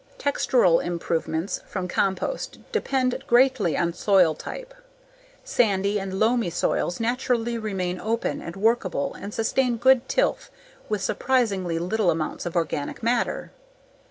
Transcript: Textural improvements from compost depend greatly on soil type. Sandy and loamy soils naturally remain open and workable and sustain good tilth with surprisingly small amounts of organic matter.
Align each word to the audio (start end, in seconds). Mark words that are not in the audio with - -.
Textural 0.17 0.83
improvements 0.83 1.61
from 1.67 1.87
compost 1.87 2.57
depend 2.71 3.23
greatly 3.27 3.77
on 3.77 3.93
soil 3.93 4.33
type. 4.33 4.73
Sandy 5.43 5.99
and 5.99 6.17
loamy 6.17 6.49
soils 6.49 6.99
naturally 6.99 7.55
remain 7.55 7.99
open 7.99 8.41
and 8.41 8.55
workable 8.55 9.13
and 9.13 9.31
sustain 9.31 9.77
good 9.77 10.09
tilth 10.09 10.49
with 10.89 11.03
surprisingly 11.03 11.77
small 11.77 12.09
amounts 12.09 12.47
of 12.47 12.55
organic 12.55 13.03
matter. 13.03 13.51